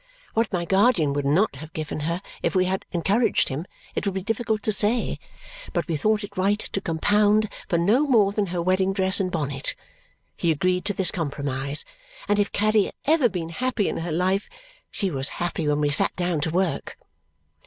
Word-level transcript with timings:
What 0.33 0.51
my 0.51 0.65
guardian 0.65 1.13
would 1.13 1.27
not 1.27 1.57
have 1.57 1.73
given 1.73 1.99
her 1.99 2.23
if 2.41 2.55
we 2.55 2.65
had 2.65 2.87
encouraged 2.91 3.49
him, 3.49 3.67
it 3.93 4.03
would 4.03 4.15
be 4.15 4.23
difficult 4.23 4.63
to 4.63 4.71
say, 4.73 5.19
but 5.73 5.87
we 5.87 5.95
thought 5.95 6.23
it 6.23 6.35
right 6.35 6.57
to 6.57 6.81
compound 6.81 7.47
for 7.69 7.77
no 7.77 8.07
more 8.07 8.31
than 8.31 8.47
her 8.47 8.63
wedding 8.63 8.93
dress 8.93 9.19
and 9.19 9.31
bonnet. 9.31 9.75
He 10.35 10.49
agreed 10.49 10.85
to 10.85 10.95
this 10.95 11.11
compromise, 11.11 11.85
and 12.27 12.39
if 12.39 12.51
Caddy 12.51 12.85
had 12.85 12.95
ever 13.05 13.29
been 13.29 13.49
happy 13.49 13.87
in 13.87 13.97
her 13.97 14.11
life, 14.11 14.49
she 14.89 15.11
was 15.11 15.29
happy 15.37 15.67
when 15.67 15.79
we 15.81 15.89
sat 15.89 16.15
down 16.15 16.41
to 16.41 16.49
work. 16.49 16.97